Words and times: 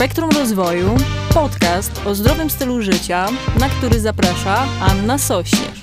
Spektrum 0.00 0.30
Rozwoju, 0.30 0.96
podcast 1.34 2.06
o 2.06 2.14
zdrowym 2.14 2.50
stylu 2.50 2.82
życia, 2.82 3.28
na 3.58 3.68
który 3.68 4.00
zaprasza 4.00 4.68
Anna 4.80 5.18
Sośnierz. 5.18 5.82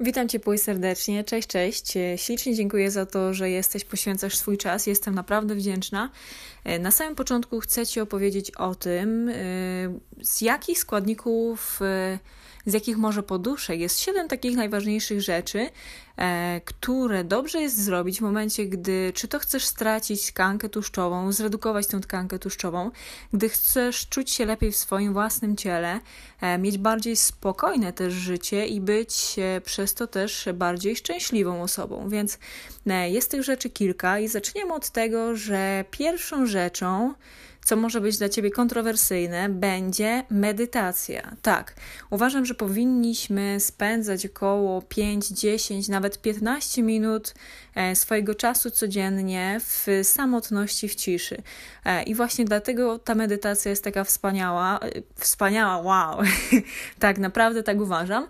Witam 0.00 0.28
Cię 0.28 0.40
i 0.54 0.58
serdecznie, 0.58 1.24
cześć, 1.24 1.48
cześć. 1.48 1.92
Ślicznie 2.16 2.54
dziękuję 2.54 2.90
za 2.90 3.06
to, 3.06 3.34
że 3.34 3.50
jesteś, 3.50 3.84
poświęcasz 3.84 4.36
swój 4.36 4.58
czas, 4.58 4.86
jestem 4.86 5.14
naprawdę 5.14 5.54
wdzięczna. 5.54 6.10
Na 6.80 6.90
samym 6.90 7.14
początku 7.14 7.60
chcę 7.60 7.86
Ci 7.86 8.00
opowiedzieć 8.00 8.50
o 8.50 8.74
tym, 8.74 9.30
z 10.22 10.40
jakich 10.40 10.78
składników 10.78 11.80
z 12.66 12.74
jakich 12.74 12.96
może 12.96 13.22
poduszek. 13.22 13.80
Jest 13.80 14.00
siedem 14.00 14.28
takich 14.28 14.56
najważniejszych 14.56 15.20
rzeczy, 15.20 15.70
e, 16.16 16.60
które 16.64 17.24
dobrze 17.24 17.60
jest 17.60 17.84
zrobić 17.84 18.18
w 18.18 18.22
momencie, 18.22 18.66
gdy 18.66 19.12
czy 19.14 19.28
to 19.28 19.38
chcesz 19.38 19.64
stracić 19.64 20.26
tkankę 20.26 20.68
tłuszczową, 20.68 21.32
zredukować 21.32 21.86
tę 21.86 22.00
tkankę 22.00 22.38
tłuszczową, 22.38 22.90
gdy 23.32 23.48
chcesz 23.48 24.08
czuć 24.08 24.30
się 24.30 24.44
lepiej 24.44 24.72
w 24.72 24.76
swoim 24.76 25.12
własnym 25.12 25.56
ciele, 25.56 26.00
e, 26.40 26.58
mieć 26.58 26.78
bardziej 26.78 27.16
spokojne 27.16 27.92
też 27.92 28.12
życie 28.12 28.66
i 28.66 28.80
być 28.80 29.36
e, 29.38 29.60
przez 29.60 29.94
to 29.94 30.06
też 30.06 30.48
bardziej 30.54 30.96
szczęśliwą 30.96 31.62
osobą. 31.62 32.08
Więc 32.08 32.38
e, 32.86 33.10
jest 33.10 33.30
tych 33.30 33.42
rzeczy 33.42 33.70
kilka 33.70 34.18
i 34.18 34.28
zaczniemy 34.28 34.74
od 34.74 34.90
tego, 34.90 35.36
że 35.36 35.84
pierwszą 35.90 36.46
rzeczą, 36.46 37.14
co 37.64 37.76
może 37.76 38.00
być 38.00 38.18
dla 38.18 38.28
ciebie 38.28 38.50
kontrowersyjne, 38.50 39.48
będzie 39.48 40.24
medytacja. 40.30 41.36
Tak, 41.42 41.74
uważam, 42.10 42.44
że 42.44 42.54
powinniśmy 42.54 43.60
spędzać 43.60 44.26
około 44.26 44.82
5, 44.82 45.28
10, 45.28 45.88
nawet 45.88 46.22
15 46.22 46.82
minut 46.82 47.34
e, 47.74 47.96
swojego 47.96 48.34
czasu 48.34 48.70
codziennie 48.70 49.60
w 49.60 49.86
samotności, 50.02 50.88
w 50.88 50.94
ciszy. 50.94 51.42
E, 51.84 52.02
I 52.02 52.14
właśnie 52.14 52.44
dlatego 52.44 52.98
ta 52.98 53.14
medytacja 53.14 53.70
jest 53.70 53.84
taka 53.84 54.04
wspaniała. 54.04 54.78
E, 54.78 54.90
wspaniała, 55.16 55.78
wow! 55.78 56.26
tak, 56.98 57.18
naprawdę 57.18 57.62
tak 57.62 57.80
uważam. 57.80 58.28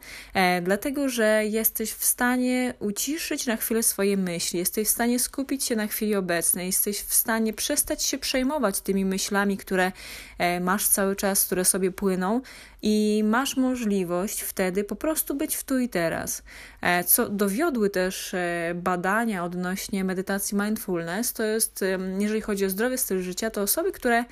Dlatego, 0.62 1.08
że 1.08 1.42
jesteś 1.46 1.92
w 1.92 2.04
stanie 2.04 2.74
uciszyć 2.78 3.46
na 3.46 3.56
chwilę 3.56 3.82
swoje 3.82 4.16
myśli, 4.16 4.58
jesteś 4.58 4.88
w 4.88 4.90
stanie 4.90 5.18
skupić 5.18 5.64
się 5.64 5.76
na 5.76 5.86
chwili 5.86 6.14
obecnej, 6.14 6.66
jesteś 6.66 7.00
w 7.00 7.14
stanie 7.14 7.52
przestać 7.52 8.02
się 8.02 8.18
przejmować 8.18 8.80
tymi 8.80 9.04
myślami, 9.04 9.21
myślami, 9.22 9.56
które 9.56 9.92
e, 10.38 10.60
masz 10.60 10.88
cały 10.88 11.16
czas, 11.16 11.46
które 11.46 11.64
sobie 11.64 11.90
płyną, 11.90 12.40
i 12.82 13.22
masz 13.24 13.56
możliwość 13.56 14.40
wtedy 14.40 14.84
po 14.84 14.96
prostu 14.96 15.34
być 15.34 15.56
w 15.56 15.64
tu 15.64 15.78
i 15.78 15.88
teraz. 15.88 16.42
E, 16.80 17.04
co 17.04 17.28
dowiodły 17.28 17.90
też 17.90 18.34
e, 18.34 18.72
badania 18.74 19.44
odnośnie 19.44 20.04
medytacji 20.04 20.58
mindfulness, 20.58 21.32
to 21.32 21.42
jest, 21.42 21.84
jeżeli 22.18 22.40
chodzi 22.40 22.64
o 22.64 22.70
zdrowy 22.70 22.98
styl 22.98 23.22
życia, 23.22 23.50
to 23.50 23.62
osoby, 23.62 23.92
które 23.92 24.24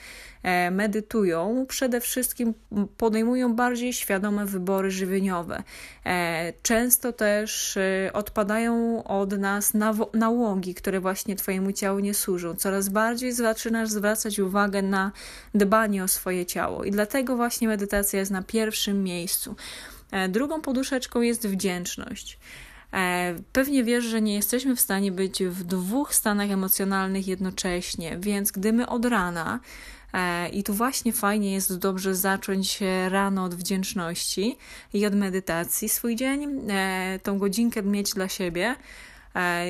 e, 0.43 0.71
medytują, 0.71 1.67
przede 1.69 2.01
wszystkim 2.01 2.55
podejmują 2.97 3.55
bardziej 3.55 3.93
świadome 3.93 4.47
wybory 4.47 4.91
żywieniowe. 4.91 5.63
Często 6.63 7.13
też 7.13 7.79
odpadają 8.13 9.05
od 9.05 9.39
nas 9.39 9.73
nałogi, 10.15 10.75
które 10.75 11.01
właśnie 11.01 11.37
Twojemu 11.37 11.73
ciału 11.73 11.99
nie 11.99 12.15
służą. 12.15 12.55
Coraz 12.55 12.89
bardziej 12.89 13.33
zaczynasz 13.33 13.89
zwracać 13.89 14.39
uwagę 14.39 14.83
na 14.83 15.13
dbanie 15.55 16.05
o 16.05 16.09
swoje 16.09 16.47
ciało. 16.47 16.85
I 16.85 16.91
dlatego 16.91 17.37
właśnie 17.37 17.69
medytacja 17.69 18.19
jest 18.19 18.31
na 18.31 18.40
na 18.41 18.45
pierwszym 18.47 19.05
miejscu. 19.05 19.57
E, 20.11 20.29
drugą 20.29 20.61
poduszeczką 20.61 21.21
jest 21.21 21.49
wdzięczność. 21.49 22.39
E, 22.93 23.35
pewnie 23.53 23.85
wiesz, 23.85 24.05
że 24.05 24.23
nie 24.23 24.35
jesteśmy 24.35 24.77
w 24.77 24.81
stanie 24.81 25.13
być 25.13 25.43
w 25.45 25.65
dwóch 25.65 26.15
stanach 26.15 26.51
emocjonalnych 26.51 27.29
jednocześnie, 27.29 28.17
więc 28.21 28.51
gdy 28.51 28.73
my 28.73 28.89
od 28.89 29.05
rana, 29.05 29.61
e, 30.13 30.49
i 30.49 30.63
tu 30.63 30.75
właśnie 30.75 31.13
fajnie 31.13 31.53
jest 31.53 31.79
dobrze 31.79 32.15
zacząć 32.15 32.79
rano 33.09 33.45
od 33.45 33.55
wdzięczności 33.55 34.59
i 34.93 35.07
od 35.07 35.15
medytacji 35.15 35.89
swój 35.89 36.17
dzień, 36.17 36.61
tą 37.23 37.39
godzinkę 37.39 37.83
mieć 37.83 38.13
dla 38.13 38.29
siebie, 38.29 38.77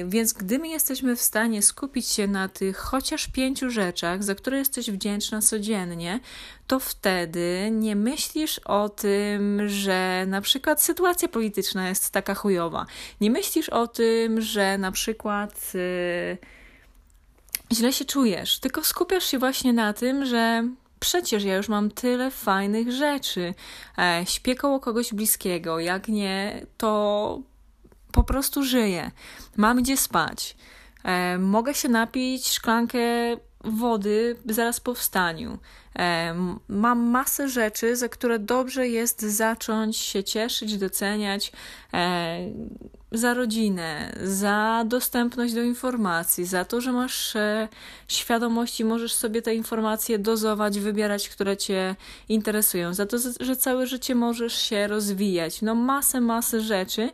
więc 0.07 0.33
gdy 0.33 0.59
my 0.59 0.69
jesteśmy 0.69 1.17
w 1.17 1.23
stanie 1.23 1.63
skupić 1.63 2.07
się 2.07 2.27
na 2.27 2.49
tych 2.49 2.77
chociaż 2.77 3.29
pięciu 3.29 3.71
rzeczach, 3.71 4.25
za 4.25 4.35
które 4.35 4.59
jesteś 4.59 4.91
wdzięczna 4.91 5.43
codziennie, 5.43 6.21
to 6.67 6.81
wtedy 6.81 7.69
nie 7.73 7.97
myślisz 7.97 8.59
o 8.59 8.89
tym, 8.89 9.69
że 9.69 10.25
na 10.29 10.41
przykład 10.41 10.83
sytuacja 10.83 11.29
polityczna 11.29 11.89
jest 11.89 12.11
taka 12.11 12.35
chujowa. 12.35 12.87
Nie 13.21 13.31
myślisz 13.31 13.69
o 13.69 13.87
tym, 13.87 14.41
że 14.41 14.79
na 14.79 14.93
przykład 14.93 15.73
yy, 15.75 16.39
źle 17.73 17.93
się 17.93 18.05
czujesz, 18.05 18.59
tylko 18.59 18.85
skupiasz 18.85 19.25
się 19.25 19.39
właśnie 19.39 19.73
na 19.73 19.93
tym, 19.93 20.27
że 20.27 20.69
przecież 21.01 21.45
ja 21.45 21.57
już 21.57 21.69
mam 21.69 21.91
tyle 21.91 22.31
fajnych 22.31 22.93
rzeczy. 22.93 23.55
E, 23.99 24.25
śpię 24.27 24.55
koło 24.55 24.81
kogoś 24.81 25.15
bliskiego. 25.15 25.81
Jak 25.81 26.09
nie, 26.09 26.67
to 26.77 27.41
po 28.13 28.25
prostu 28.25 28.63
żyję, 28.63 29.11
mam 29.57 29.83
gdzie 29.83 29.97
spać, 29.97 30.57
e, 31.05 31.39
mogę 31.39 31.75
się 31.75 31.89
napić 31.89 32.49
szklankę 32.49 32.99
wody 33.65 34.37
zaraz 34.47 34.81
po 34.81 34.95
wstaniu. 34.95 35.59
E, 35.99 36.35
mam 36.69 36.99
masę 37.01 37.49
rzeczy, 37.49 37.97
za 37.97 38.09
które 38.09 38.39
dobrze 38.39 38.89
jest 38.89 39.23
zacząć 39.23 39.97
się 39.97 40.25
cieszyć, 40.25 40.79
doceniać. 40.79 41.53
E, 41.95 42.39
za 43.13 43.35
rodzinę, 43.35 44.13
za 44.25 44.85
dostępność 44.87 45.55
do 45.55 45.63
informacji, 45.63 46.45
za 46.45 46.65
to, 46.65 46.81
że 46.81 46.93
masz 46.93 47.37
e, 47.37 47.69
świadomość 48.09 48.81
i 48.81 48.85
możesz 48.85 49.15
sobie 49.15 49.43
te 49.43 49.55
informacje 49.55 50.19
dozować, 50.19 50.81
wybierać, 50.81 51.29
które 51.29 51.57
Cię 51.57 51.97
interesują, 52.29 52.95
za 52.95 53.07
to, 53.07 53.17
że 53.41 53.57
całe 53.57 53.87
życie 53.87 54.15
możesz 54.15 54.63
się 54.63 54.87
rozwijać. 54.87 55.63
No, 55.63 55.75
masę, 55.75 56.21
masę 56.21 56.61
rzeczy, 56.61 57.11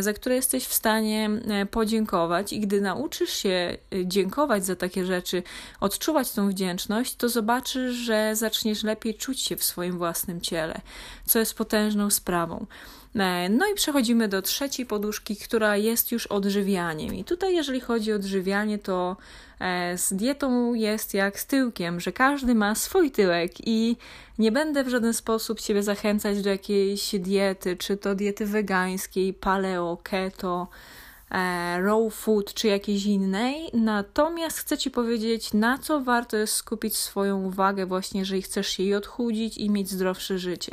za 0.00 0.12
które 0.12 0.34
jesteś 0.34 0.66
w 0.66 0.74
stanie 0.74 1.30
podziękować, 1.70 2.52
i 2.52 2.60
gdy 2.60 2.80
nauczysz 2.80 3.30
się 3.30 3.76
dziękować 4.04 4.66
za 4.66 4.76
takie 4.76 5.04
rzeczy, 5.04 5.42
odczuwać 5.80 6.32
tą 6.32 6.48
wdzięczność, 6.48 7.16
to 7.16 7.28
zobaczysz, 7.28 7.94
że 8.10 8.36
zaczniesz 8.36 8.82
lepiej 8.82 9.14
czuć 9.14 9.40
się 9.40 9.56
w 9.56 9.64
swoim 9.64 9.98
własnym 9.98 10.40
ciele, 10.40 10.80
co 11.26 11.38
jest 11.38 11.54
potężną 11.54 12.10
sprawą. 12.10 12.66
E, 13.14 13.48
no 13.48 13.66
i 13.66 13.74
przechodzimy 13.74 14.28
do 14.28 14.42
trzeciej 14.42 14.86
poduszki, 14.86 15.36
która 15.36 15.76
jest 15.76 16.12
już 16.12 16.26
odżywianiem. 16.26 17.14
I 17.14 17.24
tutaj, 17.24 17.54
jeżeli 17.54 17.80
chodzi 17.80 18.12
o 18.12 18.16
odżywianie, 18.16 18.78
to 18.78 19.16
e, 19.60 19.98
z 19.98 20.12
dietą 20.12 20.74
jest 20.74 21.14
jak 21.14 21.40
z 21.40 21.46
tyłkiem, 21.46 22.00
że 22.00 22.12
każdy 22.12 22.54
ma 22.54 22.74
swój 22.74 23.10
tyłek 23.10 23.52
i 23.66 23.96
nie 24.38 24.52
będę 24.52 24.84
w 24.84 24.88
żaden 24.88 25.14
sposób 25.14 25.60
Ciebie 25.60 25.82
zachęcać 25.82 26.42
do 26.42 26.50
jakiejś 26.50 27.14
diety, 27.14 27.76
czy 27.76 27.96
to 27.96 28.14
diety 28.14 28.46
wegańskiej, 28.46 29.34
paleo, 29.34 29.98
keto, 30.02 30.68
raw 31.82 32.14
food 32.14 32.54
czy 32.54 32.68
jakiejś 32.68 33.06
innej. 33.06 33.70
Natomiast 33.72 34.58
chcę 34.58 34.78
Ci 34.78 34.90
powiedzieć, 34.90 35.52
na 35.52 35.78
co 35.78 36.00
warto 36.00 36.36
jest 36.36 36.54
skupić 36.54 36.96
swoją 36.96 37.42
uwagę, 37.42 37.86
właśnie 37.86 38.20
jeżeli 38.20 38.42
chcesz 38.42 38.68
się 38.68 38.96
odchudzić 38.96 39.58
i 39.58 39.70
mieć 39.70 39.90
zdrowsze 39.90 40.38
życie. 40.38 40.72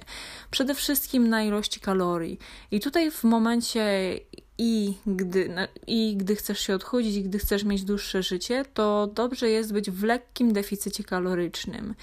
Przede 0.51 0.75
wszystkim 0.75 1.29
na 1.29 1.44
ilości 1.44 1.79
kalorii. 1.79 2.40
I 2.72 2.79
tutaj 2.79 3.12
w 3.12 3.23
momencie 3.23 4.13
i 4.57 4.94
gdy, 5.07 5.67
i 5.88 6.17
gdy 6.17 6.35
chcesz 6.35 6.59
się 6.59 6.75
odchudzić, 6.75 7.16
i 7.16 7.23
gdy 7.23 7.40
chcesz 7.40 7.63
mieć 7.63 7.84
dłuższe 7.84 8.23
życie, 8.23 8.66
to 8.73 9.07
dobrze 9.07 9.50
jest 9.50 9.73
być 9.73 9.91
w 9.91 10.03
lekkim 10.03 10.53
deficycie 10.53 11.03
kalorycznym. 11.03 11.96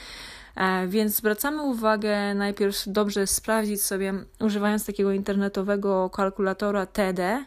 E, 0.57 0.87
więc 0.87 1.17
zwracamy 1.17 1.63
uwagę 1.63 2.35
najpierw 2.35 2.83
dobrze 2.87 3.27
sprawdzić 3.27 3.83
sobie, 3.83 4.15
używając 4.41 4.87
takiego 4.87 5.13
internetowego 5.13 6.11
kalkulatora 6.11 6.87
TD, 6.87 7.45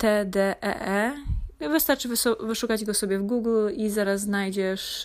TDEE. 0.00 0.56
E. 0.62 1.12
Wystarczy 1.60 2.08
wyszukać 2.40 2.84
go 2.84 2.94
sobie 2.94 3.18
w 3.18 3.22
Google 3.22 3.68
i 3.76 3.90
zaraz 3.90 4.20
znajdziesz 4.20 5.04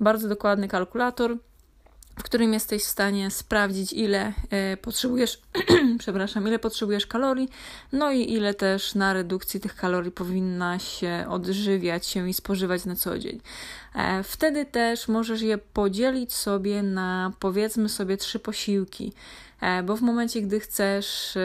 bardzo 0.00 0.28
dokładny 0.28 0.68
kalkulator, 0.68 1.36
w 2.18 2.22
którym 2.22 2.52
jesteś 2.52 2.82
w 2.82 2.88
stanie 2.88 3.30
sprawdzić, 3.30 3.92
ile 3.92 4.32
e, 4.50 4.76
potrzebujesz, 4.76 5.42
przepraszam, 5.98 6.48
ile 6.48 6.58
potrzebujesz 6.58 7.06
kalorii, 7.06 7.48
no 7.92 8.12
i 8.12 8.32
ile 8.32 8.54
też 8.54 8.94
na 8.94 9.12
redukcji 9.12 9.60
tych 9.60 9.76
kalorii 9.76 10.10
powinnaś 10.12 11.00
odżywiać 11.28 12.06
się 12.06 12.28
i 12.28 12.34
spożywać 12.34 12.84
na 12.84 12.96
co 12.96 13.18
dzień. 13.18 13.40
E, 13.94 14.22
wtedy 14.22 14.64
też 14.64 15.08
możesz 15.08 15.42
je 15.42 15.58
podzielić 15.58 16.32
sobie 16.32 16.82
na 16.82 17.32
powiedzmy 17.40 17.88
sobie 17.88 18.16
trzy 18.16 18.38
posiłki, 18.38 19.12
bo 19.84 19.96
w 19.96 20.00
momencie, 20.00 20.42
gdy 20.42 20.60
chcesz 20.60 21.38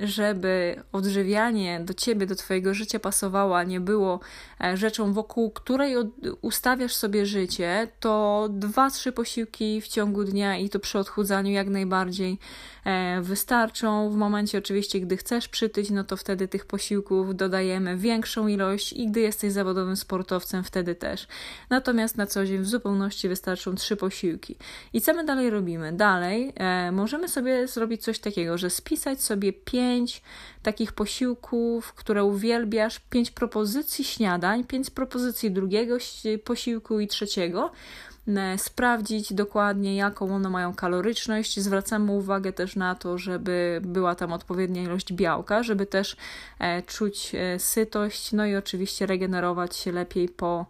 żeby 0.00 0.82
odżywianie 0.92 1.80
do 1.80 1.94
ciebie, 1.94 2.26
do 2.26 2.34
twojego 2.34 2.74
życia 2.74 2.98
pasowało, 2.98 3.58
a 3.58 3.64
nie 3.64 3.80
było 3.80 4.20
e, 4.60 4.76
rzeczą, 4.76 5.12
wokół 5.12 5.50
której 5.50 5.94
ustawiasz 6.40 6.94
sobie 6.94 7.26
życie, 7.26 7.88
to 8.00 8.46
dwa, 8.50 8.90
trzy 8.90 9.12
posiłki 9.12 9.80
w 9.80 9.88
ciągu 9.88 10.24
dnia 10.24 10.56
i 10.56 10.68
to 10.68 10.80
przy 10.80 10.98
odchudzaniu 10.98 11.52
jak 11.52 11.68
najbardziej 11.68 12.38
e, 12.84 13.20
wystarczą. 13.22 14.10
W 14.10 14.16
momencie 14.16 14.58
oczywiście, 14.58 15.00
gdy 15.00 15.16
chcesz 15.16 15.48
przytyć, 15.48 15.90
no 15.90 16.04
to 16.04 16.16
wtedy 16.16 16.48
tych 16.48 16.66
posiłków 16.66 17.36
dodajemy 17.36 17.96
większą 17.96 18.48
ilość 18.48 18.92
i 18.92 19.06
gdy 19.06 19.20
jesteś 19.20 19.52
zawodowym 19.52 19.96
sportowcem, 19.96 20.64
wtedy 20.64 20.94
też. 20.94 21.26
Natomiast 21.70 22.16
na 22.16 22.26
co 22.26 22.46
dzień 22.46 22.58
w 22.58 22.66
zupełności 22.66 23.28
wystarczą 23.28 23.74
trzy 23.74 23.96
posiłki. 23.96 24.56
I 24.92 25.00
co 25.00 25.14
my 25.14 25.24
dalej 25.24 25.50
robimy? 25.50 25.92
Dalej 25.92 26.52
e, 26.56 26.92
możemy 26.92 27.28
sobie 27.28 27.68
zrobić 27.68 28.02
coś 28.02 28.18
takiego, 28.18 28.58
że 28.58 28.70
spisać 28.70 29.22
sobie 29.22 29.52
pięć 29.74 30.22
takich 30.62 30.92
posiłków, 30.92 31.92
które 31.92 32.24
uwielbiasz, 32.24 33.00
pięć 33.00 33.30
propozycji 33.30 34.04
śniadań, 34.04 34.64
pięć 34.64 34.90
propozycji 34.90 35.50
drugiego 35.50 35.96
posiłku 36.44 37.00
i 37.00 37.08
trzeciego 37.08 37.70
e, 38.28 38.58
sprawdzić 38.58 39.32
dokładnie, 39.32 39.96
jaką 39.96 40.34
one 40.34 40.50
mają 40.50 40.74
kaloryczność. 40.74 41.60
Zwracamy 41.60 42.12
uwagę 42.12 42.52
też 42.52 42.76
na 42.76 42.94
to, 42.94 43.18
żeby 43.18 43.80
była 43.84 44.14
tam 44.14 44.32
odpowiednia 44.32 44.82
ilość 44.82 45.12
białka, 45.12 45.62
żeby 45.62 45.86
też 45.86 46.16
e, 46.58 46.82
czuć 46.82 47.32
e, 47.34 47.58
sytość, 47.58 48.32
no 48.32 48.46
i 48.46 48.56
oczywiście 48.56 49.06
regenerować 49.06 49.76
się 49.76 49.92
lepiej 49.92 50.28
po 50.28 50.66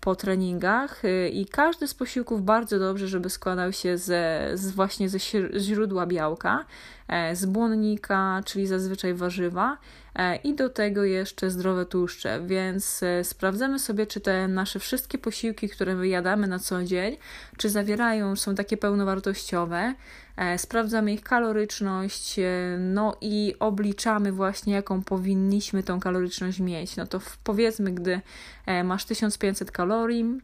po 0.00 0.16
treningach 0.16 1.04
y, 1.04 1.28
i 1.28 1.46
każdy 1.46 1.88
z 1.88 1.94
posiłków 1.94 2.44
bardzo 2.44 2.78
dobrze, 2.78 3.08
żeby 3.08 3.30
składał 3.30 3.72
się 3.72 3.98
ze, 3.98 4.50
z 4.54 4.70
właśnie 4.70 5.08
ze 5.08 5.18
źródła 5.58 6.06
białka, 6.06 6.64
e, 7.08 7.36
z 7.36 7.46
błonnika, 7.46 8.40
czyli 8.44 8.66
zazwyczaj 8.66 9.14
warzywa. 9.14 9.72
e, 9.72 10.05
i 10.44 10.54
do 10.54 10.68
tego 10.68 11.04
jeszcze 11.04 11.50
zdrowe 11.50 11.86
tłuszcze, 11.86 12.40
więc 12.46 13.00
sprawdzamy 13.22 13.78
sobie, 13.78 14.06
czy 14.06 14.20
te 14.20 14.48
nasze 14.48 14.78
wszystkie 14.78 15.18
posiłki, 15.18 15.68
które 15.68 15.96
wyjadamy 15.96 16.46
na 16.46 16.58
co 16.58 16.84
dzień, 16.84 17.16
czy 17.56 17.68
zawierają, 17.68 18.36
są 18.36 18.54
takie 18.54 18.76
pełnowartościowe, 18.76 19.94
E, 20.36 20.58
sprawdzamy 20.58 21.12
ich 21.12 21.22
kaloryczność, 21.22 22.38
e, 22.38 22.76
no 22.78 23.16
i 23.20 23.54
obliczamy 23.60 24.32
właśnie, 24.32 24.72
jaką 24.72 25.02
powinniśmy 25.02 25.82
tą 25.82 26.00
kaloryczność 26.00 26.60
mieć. 26.60 26.96
No 26.96 27.06
to 27.06 27.20
powiedzmy, 27.44 27.92
gdy 27.92 28.20
e, 28.66 28.84
masz 28.84 29.04
1500 29.04 29.70
kalorii, 29.70 30.40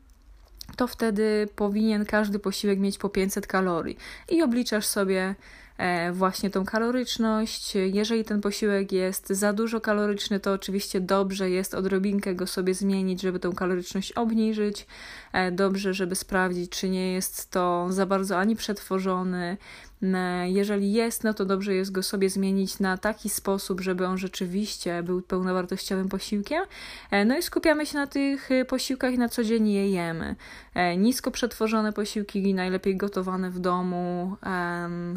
to 0.77 0.87
wtedy 0.87 1.49
powinien 1.57 2.05
każdy 2.05 2.39
posiłek 2.39 2.79
mieć 2.79 2.99
po 2.99 3.09
500 3.09 3.47
kalorii. 3.47 3.97
I 4.29 4.43
obliczasz 4.43 4.87
sobie 4.87 5.35
właśnie 6.13 6.51
tą 6.51 6.65
kaloryczność. 6.65 7.75
Jeżeli 7.75 8.25
ten 8.25 8.41
posiłek 8.41 8.93
jest 8.93 9.29
za 9.29 9.53
dużo 9.53 9.81
kaloryczny, 9.81 10.41
to 10.41 10.53
oczywiście 10.53 11.01
dobrze 11.01 11.51
jest 11.51 11.75
odrobinkę 11.75 12.35
go 12.35 12.47
sobie 12.47 12.75
zmienić, 12.75 13.21
żeby 13.21 13.39
tą 13.39 13.53
kaloryczność 13.53 14.13
obniżyć. 14.13 14.87
Dobrze, 15.53 15.95
żeby 15.95 16.15
sprawdzić, 16.15 16.71
czy 16.71 16.89
nie 16.89 17.13
jest 17.13 17.51
to 17.51 17.87
za 17.91 18.07
bardzo 18.07 18.39
ani 18.39 18.57
przetworzony, 18.57 19.57
jeżeli 20.45 20.93
jest, 20.93 21.25
no 21.25 21.35
to 21.35 21.45
dobrze 21.45 21.75
jest 21.75 21.93
go 21.93 22.03
sobie 22.03 22.31
zmienić 22.31 22.79
na 22.79 22.99
taki 22.99 23.29
sposób, 23.29 23.81
żeby 23.81 24.07
on 24.07 24.19
rzeczywiście 24.19 25.03
był 25.03 25.23
pełnowartościowym 25.23 26.09
posiłkiem. 26.09 26.65
E, 27.11 27.25
no 27.25 27.39
i 27.39 27.43
skupiamy 27.43 27.87
się 27.87 27.99
na 27.99 28.07
tych 28.07 28.51
e, 28.51 28.65
posiłkach 28.65 29.15
i 29.15 29.19
na 29.19 29.29
co 29.29 29.45
dzień 29.45 29.69
je 29.69 29.91
jemy. 29.91 30.37
E, 30.75 30.97
nisko 30.97 31.31
przetworzone 31.31 31.93
posiłki, 31.93 32.55
najlepiej 32.55 32.97
gotowane 32.97 33.51
w 33.51 33.59
domu, 33.59 34.37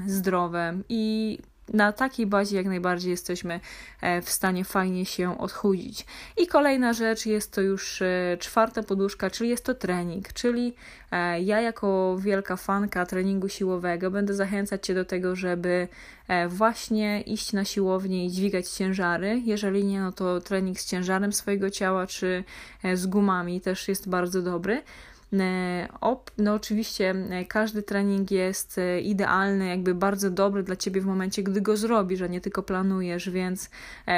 zdrowe 0.08 0.78
i 0.90 1.38
na 1.74 1.92
takiej 1.92 2.26
bazie 2.26 2.58
jak 2.58 2.66
najbardziej 2.66 3.12
jesteśmy 3.12 3.60
e, 4.02 4.22
w 4.22 4.30
stanie 4.30 4.66
fajnie 4.66 5.06
się 5.06 5.38
odchudzić. 5.38 6.06
I 6.38 6.48
kolejna 6.48 6.94
rzecz 6.94 7.26
jest 7.26 7.54
to 7.54 7.62
już 7.62 8.02
e, 8.02 8.38
czwarta 8.40 8.84
poduszka, 8.84 9.30
czyli 9.30 9.50
jest 9.50 9.66
to 9.66 9.76
trening, 9.76 10.34
czyli 10.34 10.74
e, 11.12 11.42
ja 11.42 11.62
jako 11.62 12.18
wielka 12.20 12.56
fanka 12.56 13.06
treningu 13.06 13.50
siłowego 13.50 14.12
będę 14.12 14.34
zachęcać 14.34 14.86
Cię 14.86 14.94
do 14.94 15.06
tego, 15.06 15.36
żeby 15.36 15.88
właśnie 16.50 17.22
iść 17.22 17.54
na 17.54 17.66
siłownię 17.66 18.26
i 18.26 18.32
dźwigać 18.32 18.70
ciężary. 18.70 19.42
Jeżeli 19.46 19.86
nie, 19.86 20.02
no 20.02 20.12
to 20.12 20.42
trening 20.42 20.80
z 20.80 20.86
ciężarem 20.86 21.34
swojego 21.34 21.70
ciała 21.70 22.08
czy 22.08 22.44
z 22.94 23.06
gumami 23.06 23.62
też 23.62 23.88
jest 23.88 24.10
bardzo 24.10 24.42
dobry. 24.42 24.82
E, 25.34 25.88
no 26.38 26.54
oczywiście 26.54 27.10
e, 27.10 27.46
każdy 27.46 27.84
trening 27.84 28.32
jest 28.32 28.78
e, 28.78 29.02
idealny, 29.02 29.68
jakby 29.68 29.96
bardzo 29.96 30.32
dobry 30.32 30.64
dla 30.64 30.76
ciebie 30.76 31.02
w 31.02 31.06
momencie, 31.06 31.44
gdy 31.44 31.62
go 31.62 31.78
zrobisz, 31.78 32.22
a 32.22 32.28
nie 32.28 32.42
tylko 32.42 32.64
planujesz, 32.64 33.30
więc 33.30 33.70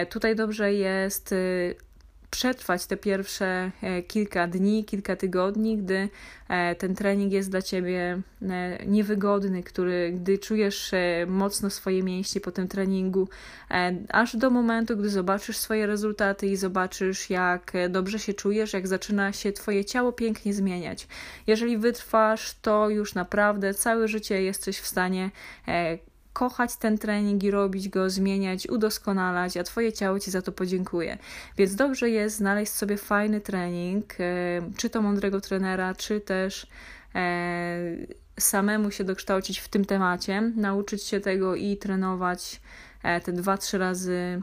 tutaj 0.09 0.36
dobrze 0.36 0.74
jest 0.74 1.36
przetrwać 2.30 2.86
te 2.86 2.98
pierwsze 2.98 3.72
e, 3.82 4.04
kilka 4.04 4.48
dni, 4.48 4.86
kilka 4.86 5.16
tygodni, 5.16 5.78
gdy 5.78 6.10
e, 6.50 6.76
ten 6.76 6.96
trening 6.96 7.32
jest 7.32 7.52
dla 7.52 7.62
ciebie 7.62 8.22
e, 8.42 8.86
niewygodny, 8.86 9.64
który, 9.64 10.12
gdy 10.12 10.38
czujesz 10.38 10.92
mocno 11.28 11.70
swoje 11.70 12.04
mięśnie 12.04 12.42
po 12.42 12.52
tym 12.52 12.68
treningu, 12.68 13.30
aż 14.10 14.36
do 14.36 14.50
momentu, 14.50 14.98
gdy 14.98 15.10
zobaczysz 15.10 15.58
swoje 15.58 15.88
rezultaty 15.88 16.48
i 16.48 16.56
zobaczysz, 16.56 17.30
jak 17.30 17.74
dobrze 17.90 18.20
się 18.20 18.34
czujesz, 18.34 18.74
jak 18.74 18.88
zaczyna 18.88 19.34
się 19.34 19.52
twoje 19.52 19.86
ciało 19.86 20.12
pięknie 20.12 20.54
zmieniać. 20.54 21.08
Jeżeli 21.48 21.78
wytrwasz, 21.78 22.56
to 22.62 22.90
już 22.90 23.16
naprawdę 23.16 23.74
całe 23.74 24.08
życie 24.08 24.42
jesteś 24.42 24.80
w 24.80 24.88
stanie 24.88 25.32
kochać 26.38 26.75
ten 26.75 26.98
trening 26.98 27.44
i 27.44 27.51
robić 27.51 27.89
go, 27.89 28.10
zmieniać, 28.10 28.68
udoskonalać, 28.68 29.57
a 29.57 29.63
Twoje 29.63 29.94
ciało 29.94 30.19
Ci 30.19 30.31
za 30.31 30.42
to 30.42 30.51
podziękuje. 30.51 31.18
Więc 31.57 31.75
dobrze 31.75 32.10
jest 32.10 32.36
znaleźć 32.36 32.72
sobie 32.72 32.98
fajny 32.98 33.42
trening, 33.42 34.13
e, 34.19 34.24
czy 34.78 34.89
to 34.89 35.01
mądrego 35.01 35.42
trenera, 35.42 35.95
czy 35.95 36.22
też 36.22 36.68
e, 37.16 37.78
samemu 38.39 38.92
się 38.92 39.04
dokształcić 39.04 39.60
w 39.60 39.68
tym 39.68 39.86
temacie, 39.86 40.42
nauczyć 40.56 41.04
się 41.04 41.19
tego 41.19 41.56
i 41.56 41.78
trenować 41.78 42.62
e, 43.04 43.22
te 43.22 43.31
dwa, 43.31 43.57
trzy 43.57 43.78
razy 43.78 44.42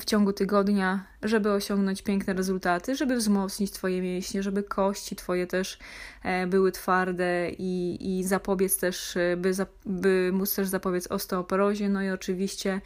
w 0.00 0.04
ciągu 0.04 0.32
tygodnia, 0.32 1.04
żeby 1.22 1.52
osiągnąć 1.52 2.02
piękne 2.02 2.34
rezultaty, 2.34 2.96
żeby 2.96 3.16
wzmocnić 3.16 3.70
Twoje 3.70 4.02
mięśnie, 4.02 4.42
żeby 4.42 4.62
kości 4.62 5.16
Twoje 5.16 5.46
też 5.46 5.78
e, 6.22 6.46
były 6.46 6.72
twarde 6.72 7.50
i, 7.58 7.98
i 8.00 8.24
zapobiec 8.24 8.78
też, 8.78 9.16
e, 9.16 9.36
by, 9.36 9.52
by 9.86 10.30
móc 10.32 10.54
też 10.54 10.68
zapobiec 10.68 11.06
osteoporozie, 11.06 11.88
no 11.88 12.02
i 12.02 12.10
oczywiście, 12.10 12.80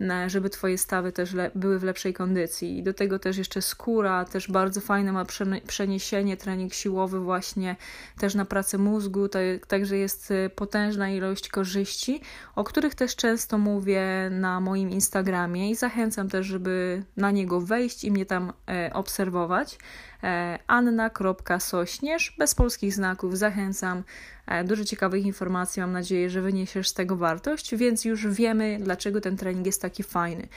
e, 0.00 0.30
żeby 0.30 0.50
Twoje 0.50 0.78
stawy 0.78 1.12
też 1.12 1.32
le, 1.32 1.50
były 1.54 1.78
w 1.78 1.82
lepszej 1.82 2.14
kondycji. 2.14 2.78
I 2.78 2.82
do 2.82 2.94
tego 2.94 3.18
też 3.18 3.38
jeszcze 3.38 3.62
skóra, 3.62 4.24
też 4.24 4.50
bardzo 4.50 4.80
fajne 4.80 5.12
ma 5.12 5.24
przeniesienie, 5.66 6.36
trening 6.36 6.74
siłowy 6.74 7.20
właśnie 7.20 7.76
też 8.18 8.34
na 8.34 8.44
pracę 8.44 8.78
mózgu, 8.78 9.28
także 9.68 9.96
jest 9.96 10.32
potężna 10.54 11.10
ilość 11.10 11.48
korzyści, 11.48 12.20
o 12.56 12.64
których 12.64 12.94
też 12.94 13.16
często 13.16 13.58
mówię 13.58 14.30
na 14.30 14.60
moim 14.60 14.90
Instagramie 14.90 15.70
i 15.70 15.74
zachęcam 15.74 16.28
też, 16.28 16.46
żeby 16.46 17.02
na 17.16 17.30
niego 17.30 17.60
wejść 17.82 18.04
i 18.04 18.10
mnie 18.10 18.26
tam 18.26 18.52
e, 18.68 18.90
obserwować. 18.92 19.78
E, 20.22 20.58
Anna.sośnierz, 20.66 22.34
bez 22.38 22.54
polskich 22.54 22.94
znaków, 22.94 23.38
zachęcam. 23.38 24.04
E, 24.46 24.64
dużo 24.64 24.84
ciekawych 24.84 25.26
informacji, 25.26 25.82
mam 25.82 25.92
nadzieję, 25.92 26.30
że 26.30 26.42
wyniesiesz 26.42 26.88
z 26.88 26.94
tego 26.94 27.16
wartość, 27.16 27.74
więc 27.76 28.04
już 28.04 28.26
wiemy, 28.26 28.78
dlaczego 28.80 29.20
ten 29.20 29.36
trening 29.36 29.66
jest 29.66 29.82
taki 29.82 30.02
fajny. 30.02 30.48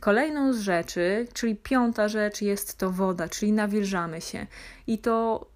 Kolejną 0.00 0.52
z 0.52 0.60
rzeczy, 0.60 1.26
czyli 1.32 1.56
piąta 1.56 2.08
rzecz, 2.08 2.42
jest 2.42 2.78
to 2.78 2.90
woda, 2.90 3.28
czyli 3.28 3.52
nawilżamy 3.52 4.20
się. 4.20 4.46
I 4.86 4.98
to 4.98 5.46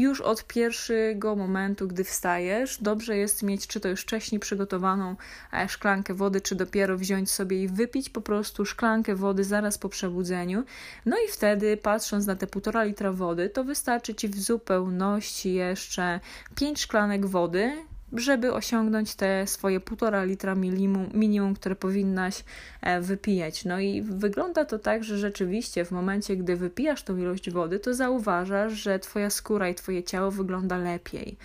już 0.00 0.20
od 0.20 0.46
pierwszego 0.46 1.36
momentu, 1.36 1.88
gdy 1.88 2.04
wstajesz, 2.04 2.82
dobrze 2.82 3.16
jest 3.16 3.42
mieć 3.42 3.66
czy 3.66 3.80
to 3.80 3.88
już 3.88 4.00
wcześniej 4.00 4.40
przygotowaną 4.40 5.16
e, 5.52 5.68
szklankę 5.68 6.14
wody, 6.14 6.40
czy 6.40 6.54
dopiero 6.54 6.98
wziąć 6.98 7.30
sobie 7.30 7.62
i 7.62 7.68
wypić 7.68 8.10
po 8.10 8.20
prostu 8.20 8.64
szklankę 8.64 9.14
wody 9.14 9.44
zaraz 9.44 9.78
po 9.78 9.88
przebudzeniu. 9.88 10.64
No 11.06 11.16
i 11.16 11.32
wtedy, 11.32 11.76
patrząc 11.76 12.26
na 12.26 12.36
te 12.36 12.46
półtora 12.46 12.84
litra 12.84 13.12
wody, 13.12 13.48
to 13.48 13.64
wystarczy 13.64 14.14
ci 14.14 14.28
w 14.28 14.40
zupełności 14.40 15.54
jeszcze 15.54 16.20
5 16.54 16.80
szklanek 16.80 17.26
wody, 17.26 17.72
żeby 18.14 18.52
osiągnąć 18.52 19.14
te 19.14 19.46
swoje 19.46 19.80
półtora 19.80 20.24
litra 20.24 20.54
minimum, 20.54 21.08
minimum, 21.14 21.54
które 21.54 21.76
powinnaś 21.76 22.44
e, 22.80 23.00
wypijać. 23.00 23.64
No 23.64 23.80
i 23.80 24.02
wygląda 24.02 24.64
to 24.64 24.78
tak, 24.78 25.04
że 25.04 25.18
rzeczywiście 25.18 25.84
w 25.84 25.90
momencie, 25.90 26.36
gdy 26.36 26.56
wypijasz 26.56 27.02
tą 27.02 27.16
ilość 27.16 27.50
wody, 27.50 27.78
to 27.78 27.94
zauważasz, 27.94 28.72
że 28.72 28.98
twoja 28.98 29.30
skóra 29.30 29.68
i 29.68 29.74
twoje 29.74 30.02
ciało 30.02 30.30
wygląda 30.30 30.78
lepiej. 30.78 31.36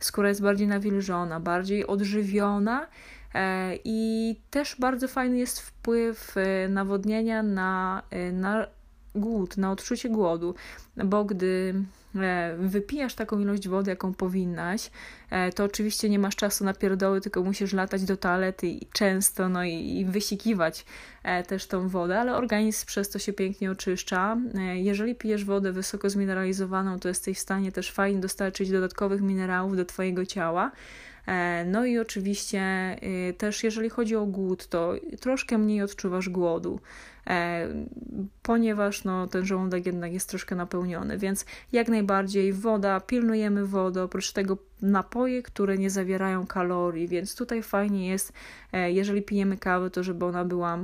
Skóra 0.00 0.28
jest 0.28 0.42
bardziej 0.42 0.66
nawilżona, 0.66 1.40
bardziej 1.40 1.86
odżywiona. 1.86 2.86
E, 3.34 3.72
I 3.84 4.40
też 4.50 4.76
bardzo 4.78 5.08
fajny 5.08 5.38
jest 5.38 5.60
wpływ 5.60 6.36
e, 6.36 6.68
nawodnienia 6.68 7.42
na, 7.42 8.02
na 8.32 8.66
głód, 9.14 9.56
na 9.56 9.70
odczucie 9.70 10.08
głodu, 10.08 10.54
bo 10.96 11.24
gdy 11.24 11.74
wypijasz 12.58 13.14
taką 13.14 13.40
ilość 13.40 13.68
wody, 13.68 13.90
jaką 13.90 14.14
powinnaś, 14.14 14.90
e, 15.30 15.52
to 15.52 15.64
oczywiście 15.64 16.08
nie 16.08 16.18
masz 16.18 16.36
czasu 16.36 16.64
na 16.64 16.74
pierdoły, 16.74 17.20
tylko 17.20 17.42
musisz 17.42 17.72
latać 17.72 18.04
do 18.04 18.16
toalety 18.16 18.66
i 18.66 18.86
często, 18.92 19.48
no 19.48 19.64
i, 19.64 19.98
i 19.98 20.04
wysikiwać 20.04 20.84
e, 21.22 21.42
też 21.42 21.66
tą 21.66 21.88
wodę, 21.88 22.20
ale 22.20 22.34
organizm 22.36 22.86
przez 22.86 23.10
to 23.10 23.18
się 23.18 23.32
pięknie 23.32 23.70
oczyszcza. 23.70 24.36
Jeżeli 24.74 25.14
pijesz 25.14 25.44
wodę 25.44 25.72
wysoko 25.72 26.10
zmineralizowaną, 26.10 26.98
to 26.98 27.08
jesteś 27.08 27.38
w 27.38 27.40
stanie 27.40 27.72
też 27.72 27.90
fajnie 27.90 28.20
dostarczyć 28.20 28.70
dodatkowych 28.70 29.20
minerałów 29.20 29.76
do 29.76 29.84
Twojego 29.84 30.26
ciała. 30.26 30.72
No 31.66 31.84
i 31.84 31.98
oczywiście 31.98 32.96
też 33.38 33.64
jeżeli 33.64 33.90
chodzi 33.90 34.16
o 34.16 34.26
głód, 34.26 34.66
to 34.66 34.94
troszkę 35.20 35.58
mniej 35.58 35.82
odczuwasz 35.82 36.28
głodu. 36.28 36.80
E, 37.26 37.68
ponieważ 38.42 39.04
no, 39.04 39.26
ten 39.26 39.46
żołądek 39.46 39.86
jednak 39.86 40.12
jest 40.12 40.28
troszkę 40.28 40.56
napełniony, 40.56 41.18
więc 41.18 41.46
jak 41.72 41.88
najbardziej 41.88 42.52
woda, 42.52 43.00
pilnujemy 43.00 43.66
wodę, 43.66 44.02
oprócz 44.02 44.32
tego 44.32 44.58
napoje, 44.82 45.42
które 45.42 45.78
nie 45.78 45.90
zawierają 45.90 46.46
kalorii, 46.46 47.08
więc 47.08 47.36
tutaj 47.36 47.62
fajnie 47.62 48.08
jest, 48.08 48.32
e, 48.72 48.92
jeżeli 48.92 49.22
pijemy 49.22 49.58
kawę, 49.58 49.90
to 49.90 50.02
żeby 50.02 50.24
ona 50.24 50.44
była 50.44 50.78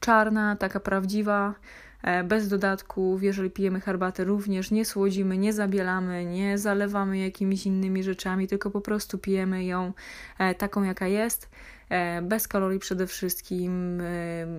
czarna, 0.00 0.56
taka 0.56 0.80
prawdziwa, 0.80 1.48
e, 1.48 1.85
bez 2.24 2.48
dodatków. 2.48 3.22
Jeżeli 3.22 3.50
pijemy 3.50 3.80
herbatę, 3.80 4.24
również 4.24 4.70
nie 4.70 4.84
słodzimy, 4.84 5.38
nie 5.38 5.52
zabielamy, 5.52 6.24
nie 6.24 6.58
zalewamy 6.58 7.18
jakimiś 7.18 7.66
innymi 7.66 8.02
rzeczami, 8.02 8.48
tylko 8.48 8.70
po 8.70 8.80
prostu 8.80 9.18
pijemy 9.18 9.64
ją 9.64 9.92
taką, 10.58 10.82
jaka 10.82 11.06
jest. 11.06 11.48
E, 11.90 12.22
bez 12.22 12.48
kalorii 12.48 12.78
przede 12.78 13.06
wszystkim, 13.06 14.00
e, 14.00 14.04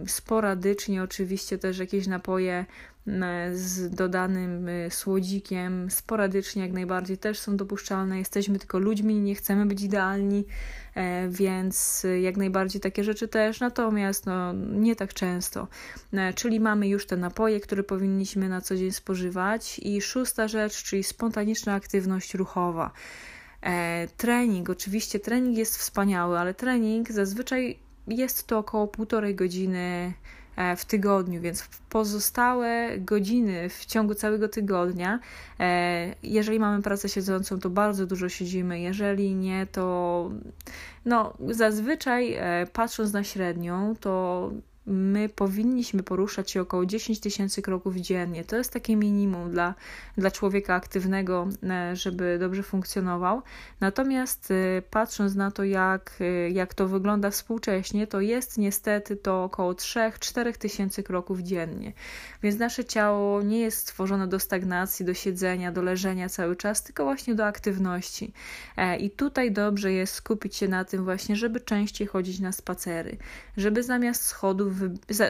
sporadycznie 0.08 1.04
oczywiście 1.04 1.58
też 1.58 1.78
jakieś 1.78 2.08
napoje 2.08 2.66
z 3.54 3.96
dodanym 3.96 4.68
e, 4.70 4.92
słodzikiem, 4.92 5.92
sporadycznie 5.92 6.62
jak 6.62 6.72
najbardziej 6.72 7.18
też 7.18 7.40
są 7.40 7.58
dopuszczalne. 7.58 8.20
Jesteśmy 8.20 8.60
tylko 8.60 8.80
ludźmi, 8.80 9.20
nie 9.20 9.36
chcemy 9.36 9.66
być 9.66 9.82
idealni, 9.82 10.46
więc 11.30 12.06
jak 12.22 12.38
najbardziej 12.38 12.82
takie 12.82 13.04
rzeczy 13.04 13.28
też, 13.28 13.60
natomiast 13.60 14.26
no, 14.26 14.54
nie 14.54 14.96
tak 14.96 15.14
często. 15.14 15.68
Czyli 16.36 16.60
mamy 16.60 16.88
już 16.88 17.06
te 17.06 17.18
napoje, 17.18 17.60
które 17.60 17.84
powinniśmy 17.84 18.50
na 18.50 18.62
co 18.62 18.76
dzień 18.76 18.92
spożywać. 18.92 19.80
I 19.80 20.02
szósta 20.02 20.48
rzecz, 20.48 20.84
czyli 20.84 21.04
spontaniczna 21.04 21.74
aktywność 21.74 22.34
ruchowa. 22.34 22.92
E, 23.62 24.08
trening, 24.18 24.70
oczywiście 24.70 25.20
trening 25.20 25.58
jest 25.58 25.78
wspaniały, 25.78 26.40
ale 26.40 26.54
trening 26.54 27.12
zazwyczaj 27.12 27.78
jest 28.08 28.48
to 28.48 28.58
około 28.58 28.88
półtorej 28.88 29.36
godziny 29.36 30.14
e, 30.56 30.76
w 30.76 30.86
tygodniu, 30.86 31.42
więc 31.42 31.70
pozostałe 31.90 32.98
godziny 32.98 33.70
w 33.70 33.86
ciągu 33.86 34.16
całego 34.16 34.50
tygodnia, 34.50 35.20
e, 35.60 36.16
jeżeli 36.24 36.60
mamy 36.60 36.84
pracę 36.84 37.10
siedzącą, 37.10 37.60
to 37.60 37.70
bardzo 37.70 38.08
dużo 38.08 38.30
siedzimy, 38.30 38.80
jeżeli 38.80 39.36
nie, 39.36 39.68
to 39.72 40.32
no, 41.06 41.34
zazwyczaj 41.50 42.38
patrząc 42.74 43.14
na 43.14 43.24
średnią, 43.24 43.96
to 44.00 44.52
my 44.88 45.30
powinniśmy 45.30 46.04
poruszać 46.04 46.52
się 46.52 46.62
około 46.62 46.86
10 46.86 47.20
tysięcy 47.20 47.62
kroków 47.62 47.96
dziennie. 47.96 48.46
To 48.46 48.56
jest 48.56 48.74
takie 48.74 48.96
minimum 48.96 49.52
dla, 49.52 49.76
dla 50.18 50.32
człowieka 50.32 50.76
aktywnego, 50.76 51.48
e, 51.64 51.96
żeby 51.96 52.38
dobrze 52.40 52.64
funkcjonował. 52.64 53.42
Natomiast 53.80 54.52
e, 54.52 54.82
patrząc 54.82 55.36
na 55.36 55.52
to, 55.52 55.64
jak, 55.64 56.16
e, 56.20 56.50
jak 56.50 56.74
to 56.74 56.88
wygląda 56.88 57.30
współcześnie, 57.30 58.08
to 58.08 58.22
jest 58.22 58.58
niestety 58.58 59.16
to 59.16 59.44
około 59.44 59.74
3-4 59.74 60.58
tysięcy 60.58 61.04
kroków 61.04 61.40
dziennie. 61.40 61.94
Więc 62.44 62.60
nasze 62.60 62.86
ciało 62.86 63.42
nie 63.42 63.60
jest 63.60 63.78
stworzone 63.78 64.28
do 64.28 64.40
stagnacji, 64.40 65.06
do 65.06 65.14
siedzenia, 65.14 65.72
do 65.72 65.82
leżenia 65.82 66.30
cały 66.30 66.56
czas, 66.56 66.84
tylko 66.84 67.04
właśnie 67.04 67.36
do 67.36 67.46
aktywności. 67.46 68.34
I 69.00 69.10
tutaj 69.10 69.52
dobrze 69.52 69.92
jest 69.92 70.14
skupić 70.14 70.56
się 70.56 70.68
na 70.68 70.86
tym 70.86 71.04
właśnie, 71.04 71.36
żeby 71.36 71.60
częściej 71.60 72.08
chodzić 72.08 72.40
na 72.40 72.52
spacery, 72.52 73.18
żeby 73.58 73.84
zamiast 73.84 74.26
schodów 74.26 74.77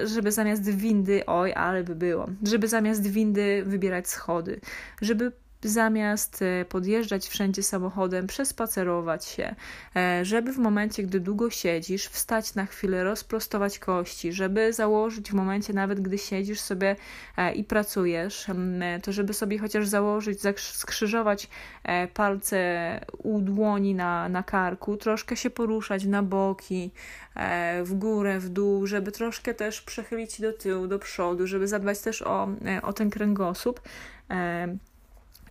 żeby 0.05 0.31
zamiast 0.31 0.69
windy, 0.69 1.25
oj, 1.25 1.53
ale 1.53 1.83
by 1.83 1.95
było, 1.95 2.29
żeby 2.43 2.67
zamiast 2.67 3.07
windy 3.07 3.63
wybierać 3.65 4.07
schody, 4.07 4.59
żeby 5.01 5.31
zamiast 5.67 6.41
e, 6.41 6.65
podjeżdżać 6.65 7.27
wszędzie 7.27 7.63
samochodem, 7.63 8.27
przespacerować 8.27 9.25
się, 9.25 9.55
e, 9.95 10.25
żeby 10.25 10.53
w 10.53 10.57
momencie, 10.57 11.03
gdy 11.03 11.19
długo 11.19 11.49
siedzisz, 11.49 12.07
wstać 12.07 12.55
na 12.55 12.65
chwilę, 12.65 13.03
rozprostować 13.03 13.79
kości, 13.79 14.33
żeby 14.33 14.73
założyć 14.73 15.31
w 15.31 15.33
momencie, 15.33 15.73
nawet 15.73 15.99
gdy 16.01 16.17
siedzisz 16.17 16.59
sobie 16.59 16.95
e, 17.37 17.53
i 17.53 17.63
pracujesz, 17.63 18.47
to 19.03 19.11
żeby 19.11 19.33
sobie 19.33 19.59
chociaż 19.59 19.87
założyć, 19.87 20.39
skrzyżować 20.57 21.47
palce 22.13 22.57
u 23.17 23.41
dłoni 23.41 23.95
na, 23.95 24.29
na 24.29 24.43
karku, 24.43 24.97
troszkę 24.97 25.35
się 25.35 25.49
poruszać 25.49 26.05
na 26.05 26.23
boki, 26.23 26.91
w 27.83 27.93
górę, 27.93 28.39
w 28.39 28.49
dół, 28.49 28.87
żeby 28.87 29.11
troszkę 29.11 29.53
też 29.53 29.81
przechylić 29.81 30.41
do 30.41 30.53
tyłu, 30.53 30.87
do 30.87 30.99
przodu, 30.99 31.47
żeby 31.47 31.67
zadbać 31.67 31.99
też 31.99 32.21
o, 32.21 32.49
o 32.81 32.93
ten 32.93 33.09
kręgosłup. 33.09 33.81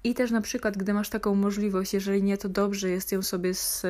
I 0.07 0.15
też 0.15 0.31
na 0.31 0.41
przykład, 0.41 0.77
gdy 0.77 0.95
masz 0.95 1.09
taką 1.09 1.35
możliwość, 1.35 1.95
jeżeli 1.95 2.23
nie, 2.23 2.39
to 2.39 2.49
dobrze 2.49 2.91
jest 2.91 3.13
ją 3.13 3.23
sobie 3.23 3.55
z, 3.55 3.85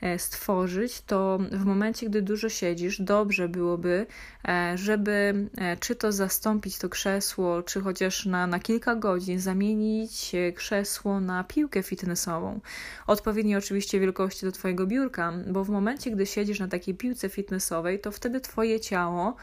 e, 0.00 0.18
stworzyć, 0.18 1.00
to 1.00 1.38
w 1.52 1.64
momencie, 1.64 2.06
gdy 2.06 2.22
dużo 2.22 2.48
siedzisz, 2.48 3.00
dobrze 3.00 3.48
byłoby, 3.48 4.06
e, 4.48 4.72
żeby 4.78 5.48
e, 5.56 5.76
czy 5.76 5.94
to 5.94 6.12
zastąpić 6.12 6.78
to 6.78 6.88
krzesło, 6.88 7.62
czy 7.62 7.80
chociaż 7.80 8.26
na, 8.26 8.46
na 8.46 8.58
kilka 8.58 8.94
godzin 8.94 9.40
zamienić 9.40 10.32
krzesło 10.54 11.20
na 11.20 11.44
piłkę 11.44 11.82
fitnessową. 11.82 12.60
Odpowiedniej 13.06 13.56
oczywiście 13.56 14.00
wielkości 14.00 14.46
do 14.46 14.52
Twojego 14.52 14.86
biurka, 14.86 15.32
bo 15.46 15.64
w 15.64 15.68
momencie, 15.68 16.10
gdy 16.10 16.26
siedzisz 16.26 16.60
na 16.60 16.68
takiej 16.68 16.94
piłce 16.94 17.28
fitnessowej, 17.28 18.00
to 18.00 18.12
wtedy 18.12 18.40
Twoje 18.40 18.80
ciało 18.80 19.36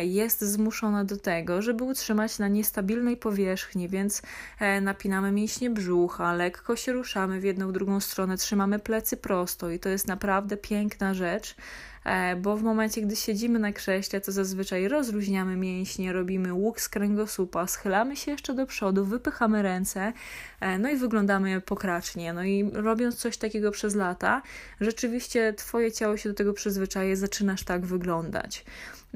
jest 0.00 0.40
zmuszona 0.40 1.04
do 1.04 1.16
tego, 1.16 1.62
żeby 1.62 1.84
utrzymać 1.84 2.38
na 2.38 2.48
niestabilnej 2.48 3.16
powierzchni, 3.16 3.88
więc 3.88 4.22
e, 4.60 4.80
napinamy 4.80 5.32
mięśnie 5.32 5.70
brzucha, 5.70 6.32
lekko 6.34 6.76
się 6.76 6.92
ruszamy 6.92 7.40
w 7.40 7.44
jedną, 7.44 7.72
drugą 7.72 8.00
stronę, 8.00 8.36
trzymamy 8.36 8.78
plecy 8.78 9.16
prosto 9.16 9.70
i 9.70 9.78
to 9.78 9.88
jest 9.88 10.08
naprawdę 10.08 10.56
piękna 10.56 11.14
rzecz 11.14 11.56
e, 12.04 12.36
bo 12.36 12.56
w 12.56 12.62
momencie, 12.62 13.02
gdy 13.02 13.16
siedzimy 13.16 13.58
na 13.58 13.72
krześle, 13.72 14.20
to 14.20 14.32
zazwyczaj 14.32 14.88
rozluźniamy 14.88 15.56
mięśnie, 15.56 16.12
robimy 16.12 16.54
łuk 16.54 16.80
z 16.80 16.88
kręgosłupa, 16.88 17.66
schylamy 17.66 18.16
się 18.16 18.30
jeszcze 18.30 18.54
do 18.54 18.66
przodu, 18.66 19.04
wypychamy 19.04 19.62
ręce, 19.62 20.12
no 20.78 20.90
i 20.90 20.96
wyglądamy 20.96 21.60
pokracznie. 21.60 22.32
No 22.32 22.44
i 22.44 22.70
robiąc 22.72 23.16
coś 23.16 23.36
takiego 23.36 23.70
przez 23.70 23.94
lata, 23.94 24.42
rzeczywiście 24.80 25.52
Twoje 25.52 25.92
ciało 25.92 26.16
się 26.16 26.28
do 26.28 26.34
tego 26.34 26.52
przyzwyczaje, 26.52 27.16
zaczynasz 27.16 27.64
tak 27.64 27.86
wyglądać. 27.86 28.64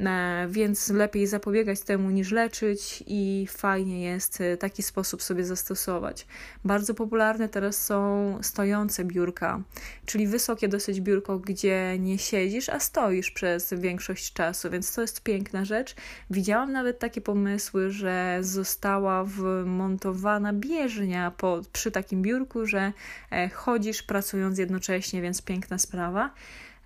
E, 0.07 0.47
więc 0.51 0.89
lepiej 0.89 1.27
zapobiegać 1.27 1.81
temu 1.81 2.11
niż 2.11 2.31
leczyć 2.33 3.05
i 3.07 3.47
fajnie 3.51 4.03
jest 4.03 4.41
e, 4.41 4.57
taki 4.57 4.83
sposób 4.83 5.23
sobie 5.23 5.45
zastosować. 5.45 6.27
Bardzo 6.65 6.95
popularne 6.95 7.49
teraz 7.49 7.85
są 7.85 8.39
stojące 8.43 9.05
biurka, 9.05 9.63
czyli 10.07 10.27
wysokie 10.27 10.69
dosyć 10.69 11.01
biurko, 11.01 11.39
gdzie 11.39 11.97
nie 11.99 12.19
siedzisz, 12.19 12.69
a 12.69 12.81
stoisz 12.81 13.31
przez 13.31 13.75
większość 13.75 14.33
czasu, 14.33 14.71
więc 14.71 14.95
to 14.95 15.01
jest 15.01 15.23
piękna 15.23 15.65
rzecz. 15.65 15.95
Widziałam 16.31 16.73
nawet 16.73 16.99
takie 16.99 17.21
pomysły, 17.21 17.91
że 17.91 18.39
została 18.41 19.25
wmontowana 19.25 20.53
bieżnia 20.53 21.31
po, 21.31 21.61
przy 21.73 21.91
takim 21.91 22.23
biurku, 22.23 22.67
że 22.67 22.93
e, 23.31 23.49
chodzisz 23.49 24.03
pracując 24.03 24.59
jednocześnie, 24.59 25.23
więc 25.23 25.43
piękna 25.43 25.79
sprawa. 25.79 26.31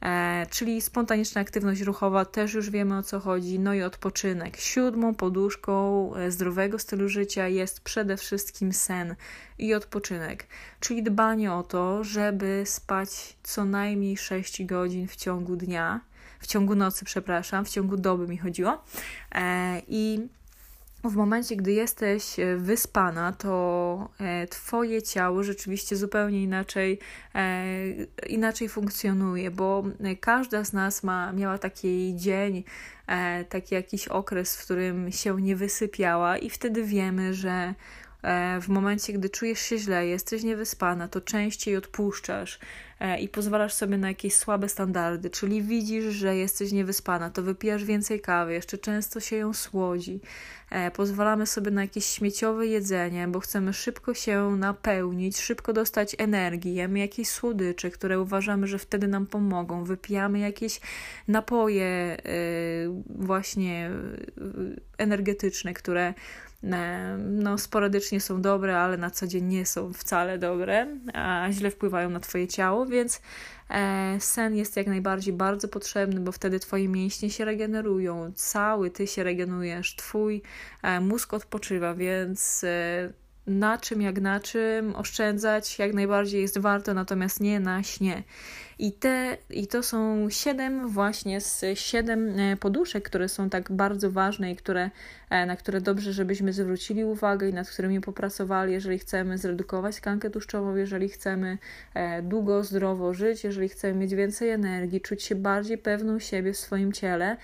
E, 0.03 0.47
czyli 0.51 0.81
spontaniczna 0.81 1.41
aktywność 1.41 1.81
ruchowa, 1.81 2.25
też 2.25 2.55
już 2.55 2.71
wiemy 2.71 2.97
o 2.99 3.03
co 3.03 3.21
chodzi, 3.21 3.59
no 3.59 3.75
i 3.75 3.83
odpoczynek. 3.83 4.57
Siódmą 4.57 5.15
poduszką 5.15 6.15
e, 6.15 6.31
zdrowego 6.31 6.79
stylu 6.79 7.09
życia 7.09 7.49
jest 7.49 7.81
przede 7.81 8.17
wszystkim 8.17 8.73
sen 8.73 9.15
i 9.59 9.75
odpoczynek, 9.75 10.47
czyli 10.81 11.03
dbanie 11.03 11.53
o 11.53 11.63
to, 11.63 12.05
żeby 12.05 12.63
spać 12.67 13.37
co 13.43 13.65
najmniej 13.65 14.17
6 14.17 14.65
godzin 14.65 15.09
w 15.09 15.17
ciągu 15.17 15.57
dnia, 15.57 16.01
w 16.41 16.47
ciągu 16.47 16.75
nocy, 16.75 17.05
przepraszam, 17.05 17.65
w 17.65 17.71
ciągu 17.71 17.97
doby 17.97 18.29
mi 18.29 18.39
chodziło. 18.39 18.85
E, 19.35 19.83
I 19.89 20.29
w 21.05 21.17
momencie, 21.17 21.57
gdy 21.57 21.73
jesteś 21.73 22.39
e, 22.39 22.57
wyspana, 22.57 23.33
to 23.33 24.09
e, 24.21 24.47
Twoje 24.47 25.03
ciało 25.03 25.43
rzeczywiście 25.43 25.97
zupełnie 25.97 26.43
inaczej, 26.43 26.99
e, 27.35 27.75
inaczej 28.29 28.69
funkcjonuje, 28.69 29.51
bo 29.51 29.85
każda 30.21 30.65
z 30.65 30.73
nas 30.73 31.03
ma, 31.03 31.33
miała 31.33 31.59
taki 31.59 32.15
dzień, 32.17 32.65
taki 33.49 33.75
jakiś 33.75 34.09
okres, 34.09 34.57
w 34.57 34.65
którym 34.65 35.13
się 35.13 35.41
nie 35.41 35.57
wysypiała, 35.57 36.39
i 36.39 36.51
wtedy 36.51 36.85
wiemy, 36.85 37.35
że 37.35 37.75
w 38.61 38.69
momencie, 38.69 39.13
gdy 39.13 39.31
czujesz 39.31 39.61
się 39.61 39.79
źle, 39.79 40.07
jesteś 40.07 40.43
niewyspana, 40.43 41.09
to 41.09 41.21
częściej 41.21 41.77
odpuszczasz, 41.77 42.59
i 43.21 43.29
pozwalasz 43.29 43.73
sobie 43.75 43.99
na 43.99 44.09
jakieś 44.09 44.35
słabe 44.35 44.69
standardy, 44.69 45.31
czyli 45.31 45.63
widzisz, 45.63 46.05
że 46.05 46.37
jesteś 46.37 46.73
niewyspana, 46.73 47.31
to 47.31 47.43
wypijasz 47.43 47.85
więcej 47.85 48.21
kawy, 48.21 48.53
jeszcze 48.53 48.79
często 48.79 49.21
się 49.21 49.37
ją 49.37 49.53
słodzi. 49.53 50.21
E, 50.71 50.91
pozwalamy 50.91 51.47
sobie 51.47 51.71
na 51.71 51.83
jakieś 51.83 52.07
śmieciowe 52.07 52.67
jedzenie, 52.67 53.29
bo 53.29 53.41
chcemy 53.41 53.73
szybko 53.73 54.15
się 54.15 54.57
napełnić, 54.57 55.41
szybko 55.41 55.73
dostać 55.73 56.17
energii, 56.19 56.75
jemy 56.75 56.99
jakieś 56.99 57.29
słodycze, 57.29 57.91
które 57.91 58.21
uważamy, 58.21 58.67
że 58.67 58.79
wtedy 58.79 59.09
nam 59.09 59.27
pomogą. 59.27 59.85
Wypijamy 59.85 60.39
jakieś 60.39 60.81
napoje 61.29 61.85
e, 61.85 62.19
właśnie 63.09 63.91
energetyczne, 64.99 65.75
które 65.75 66.15
no, 67.19 67.59
sporadycznie 67.59 68.21
są 68.21 68.43
dobre, 68.43 68.79
ale 68.79 68.97
na 68.97 69.11
co 69.11 69.27
dzień 69.27 69.45
nie 69.45 69.67
są 69.67 69.93
wcale 69.93 70.39
dobre, 70.39 70.87
a 71.15 71.47
źle 71.51 71.71
wpływają 71.71 72.11
na 72.11 72.21
Twoje 72.21 72.49
ciało, 72.49 72.87
więc 72.87 73.21
e, 73.71 74.17
sen 74.21 74.57
jest 74.57 74.77
jak 74.77 74.87
najbardziej 74.87 75.35
bardzo 75.35 75.69
potrzebny, 75.69 76.21
bo 76.21 76.33
wtedy 76.33 76.61
Twoje 76.61 76.89
mięśnie 76.89 77.31
się 77.31 77.45
regenerują, 77.45 78.33
cały 78.35 78.91
Ty 78.91 79.07
się 79.07 79.23
regenerujesz, 79.23 79.97
Twój 79.97 80.43
e, 80.83 81.01
mózg 81.01 81.35
odpoczywa, 81.35 81.95
więc 81.95 82.65
e, 82.65 83.13
na 83.47 83.79
czym 83.79 84.03
jak 84.03 84.21
na 84.21 84.41
czym 84.41 84.97
oszczędzać 84.97 85.79
jak 85.79 85.95
najbardziej 85.95 86.43
jest 86.43 86.59
warto, 86.59 86.95
natomiast 86.95 87.41
nie 87.41 87.61
na 87.61 87.83
śnie. 87.83 88.23
I, 88.83 88.93
te, 88.93 89.37
I 89.51 89.67
to 89.67 89.83
są 89.83 90.31
siedem 90.31 90.89
właśnie 90.89 91.41
z 91.41 91.65
siedem 91.75 92.39
e, 92.39 92.57
poduszek, 92.57 93.05
które 93.05 93.29
są 93.29 93.51
tak 93.51 93.73
bardzo 93.73 94.11
ważne 94.11 94.53
i 94.53 94.57
które, 94.57 94.91
e, 95.31 95.47
na 95.47 95.57
które 95.57 95.81
dobrze, 95.81 96.13
żebyśmy 96.13 96.53
zwrócili 96.53 97.05
uwagę 97.05 97.49
i 97.49 97.55
nad 97.55 97.71
którymi 97.71 98.01
popracowali, 98.01 98.73
jeżeli 98.73 98.99
chcemy 98.99 99.39
zredukować 99.39 99.97
tkankę 99.97 100.31
tłuszczową, 100.31 100.77
jeżeli 100.77 101.09
chcemy 101.09 101.59
e, 101.95 102.23
długo, 102.23 102.65
zdrowo 102.65 103.15
żyć, 103.15 103.45
jeżeli 103.45 103.69
chcemy 103.69 103.95
mieć 103.95 104.15
więcej 104.15 104.51
energii, 104.51 105.01
czuć 105.01 105.23
się 105.23 105.35
bardziej 105.35 105.79
pewną 105.79 106.19
siebie 106.19 106.53
w 106.53 106.59
swoim 106.59 106.93
ciele, 106.93 107.37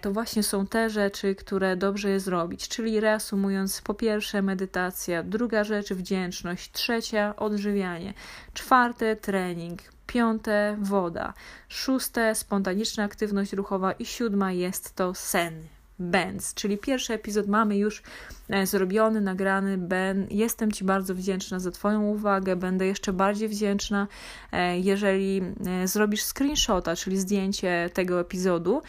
to 0.00 0.12
właśnie 0.12 0.42
są 0.42 0.66
te 0.66 0.90
rzeczy, 0.90 1.34
które 1.34 1.76
dobrze 1.76 2.10
jest 2.10 2.24
zrobić. 2.24 2.68
Czyli 2.68 3.00
reasumując, 3.00 3.80
po 3.80 3.94
pierwsze 3.94 4.42
medytacja, 4.42 5.22
druga 5.22 5.64
rzecz 5.64 5.92
wdzięczność, 5.92 6.72
trzecia 6.72 7.36
odżywianie, 7.36 8.14
czwarte 8.54 9.16
trening, 9.16 9.82
piąte 10.06 10.76
woda, 10.80 11.34
szóste 11.68 12.34
spontaniczna 12.34 13.04
aktywność 13.04 13.52
ruchowa 13.52 13.92
i 13.92 14.06
siódma 14.06 14.52
jest 14.52 14.96
to 14.96 15.14
sen. 15.14 15.62
Benz, 15.98 16.54
czyli 16.54 16.78
pierwszy 16.78 17.14
epizod 17.14 17.48
mamy 17.48 17.76
już 17.76 18.02
e, 18.48 18.66
zrobiony, 18.66 19.20
nagrany. 19.20 19.78
Ben, 19.78 20.26
jestem 20.30 20.72
Ci 20.72 20.84
bardzo 20.84 21.14
wdzięczna 21.14 21.60
za 21.60 21.70
Twoją 21.70 22.02
uwagę. 22.02 22.56
Będę 22.56 22.86
jeszcze 22.86 23.12
bardziej 23.12 23.48
wdzięczna, 23.48 24.08
e, 24.52 24.78
jeżeli 24.78 25.42
e, 25.66 25.88
zrobisz 25.88 26.22
screenshota, 26.22 26.96
czyli 26.96 27.18
zdjęcie 27.18 27.90
tego 27.92 28.20
epizodu, 28.20 28.82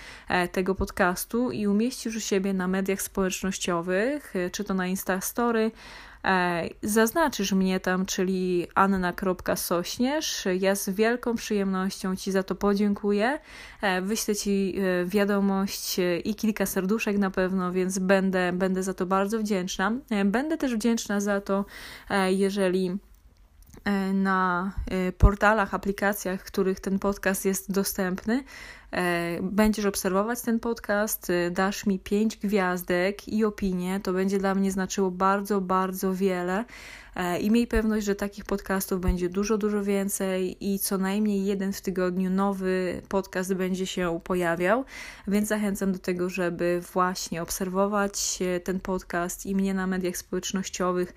tego 0.51 0.75
podcastu 0.75 1.51
i 1.51 1.67
umieścisz 1.67 2.15
u 2.15 2.19
siebie 2.19 2.53
na 2.53 2.67
mediach 2.67 3.01
społecznościowych, 3.01 4.33
czy 4.51 4.63
to 4.63 4.73
na 4.73 4.87
Instastory, 4.87 5.71
zaznaczysz 6.83 7.51
mnie 7.51 7.79
tam, 7.79 8.05
czyli 8.05 8.67
anna.sośnierz. 8.75 10.45
Ja 10.59 10.75
z 10.75 10.89
wielką 10.89 11.35
przyjemnością 11.35 12.15
Ci 12.15 12.31
za 12.31 12.43
to 12.43 12.55
podziękuję. 12.55 13.39
E, 13.81 14.01
wyślę 14.01 14.35
Ci 14.35 14.75
e, 14.77 15.05
wiadomość 15.05 15.99
i 16.23 16.35
kilka 16.35 16.65
serduszek 16.65 17.17
na 17.17 17.31
pewno, 17.31 17.71
więc 17.71 17.99
będę, 17.99 18.53
będę 18.53 18.83
za 18.83 18.93
to 18.93 19.05
bardzo 19.05 19.39
wdzięczna. 19.39 19.91
Będę 20.25 20.57
też 20.57 20.75
wdzięczna 20.75 21.21
za 21.21 21.41
to, 21.41 21.65
jeżeli 22.27 22.97
na 24.13 24.71
portalach, 25.17 25.73
aplikacjach, 25.73 26.41
w 26.41 26.43
których 26.43 26.79
ten 26.79 26.99
podcast 26.99 27.45
jest 27.45 27.71
dostępny, 27.71 28.43
E, 28.82 28.82
będziesz 29.41 29.85
obserwować 29.85 30.41
ten 30.41 30.59
podcast, 30.59 31.29
e, 31.29 31.51
dasz 31.51 31.85
mi 31.85 31.99
pięć 31.99 32.37
gwiazdek 32.37 33.27
i 33.27 33.45
opinię, 33.45 33.99
to 34.03 34.13
będzie 34.13 34.37
dla 34.37 34.55
mnie 34.55 34.71
znaczyło 34.71 35.11
bardzo, 35.11 35.61
bardzo 35.61 36.13
wiele. 36.13 36.65
E, 37.15 37.39
I 37.39 37.51
miej 37.51 37.67
pewność, 37.67 38.05
że 38.05 38.15
takich 38.15 38.45
podcastów 38.45 39.01
będzie 39.01 39.29
dużo, 39.29 39.57
dużo 39.57 39.83
więcej 39.83 40.57
i 40.73 40.79
co 40.79 40.97
najmniej 40.97 41.45
jeden 41.45 41.73
w 41.73 41.81
tygodniu 41.81 42.29
nowy 42.29 43.01
podcast 43.09 43.53
będzie 43.53 43.87
się 43.87 44.19
pojawiał, 44.23 44.85
więc 45.27 45.47
zachęcam 45.47 45.91
do 45.91 45.99
tego, 45.99 46.29
żeby 46.29 46.81
właśnie 46.93 47.41
obserwować 47.41 48.39
ten 48.63 48.79
podcast 48.79 49.45
i 49.45 49.55
mnie 49.55 49.73
na 49.73 49.87
mediach 49.87 50.17
społecznościowych, 50.17 51.13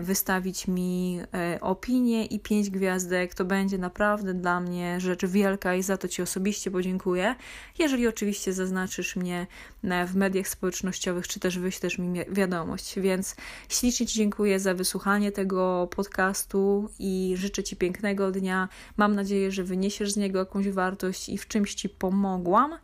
wystawić 0.00 0.68
mi 0.68 1.20
opinię 1.60 2.24
i 2.24 2.40
pięć 2.40 2.70
gwiazdek. 2.70 3.34
To 3.34 3.44
będzie 3.44 3.78
naprawdę 3.78 4.34
dla 4.34 4.60
mnie 4.60 5.00
rzecz 5.00 5.26
wielka 5.26 5.74
i 5.74 5.82
za 5.82 5.96
to 5.96 6.08
Ci 6.08 6.22
osobiście 6.22 6.70
podziękuję 6.70 7.09
dziękuję. 7.10 7.34
Jeżeli 7.78 8.08
oczywiście 8.08 8.52
zaznaczysz 8.52 9.16
mnie 9.16 9.46
e, 9.84 10.06
w 10.06 10.16
mediach 10.16 10.48
społecznościowych, 10.48 11.28
czy 11.28 11.40
też 11.40 11.58
wyślesz 11.58 11.98
mi 11.98 12.20
wiadomość. 12.28 13.00
Więc 13.00 13.36
ślicznie 13.68 14.06
Ci 14.06 14.18
dziękuję 14.18 14.60
za 14.60 14.74
wysłuchanie 14.74 15.32
tego 15.32 15.88
podcastu 15.96 16.90
i 16.98 17.34
życzę 17.36 17.62
Ci 17.62 17.76
pięknego 17.76 18.30
dnia. 18.30 18.68
Mam 18.96 19.14
nadzieję, 19.14 19.50
że 19.50 19.64
wyniesiesz 19.64 20.12
z 20.12 20.16
niego 20.16 20.38
jakąś 20.38 20.68
wartość 20.68 21.28
i 21.28 21.38
w 21.38 21.48
czymś 21.48 21.74
Ci 21.74 21.88
pomogłam. 21.88 22.78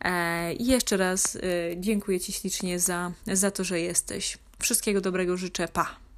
E, 0.00 0.52
I 0.54 0.66
jeszcze 0.66 0.96
raz 0.96 1.36
e, 1.36 1.40
dziękuję 1.76 2.20
Ci 2.20 2.32
ślicznie 2.32 2.78
za, 2.78 3.12
za 3.26 3.50
to, 3.50 3.64
że 3.64 3.80
jesteś. 3.80 4.38
Wszystkiego 4.58 5.00
dobrego 5.00 5.36
życzę. 5.36 5.68
Pa! 5.68 6.09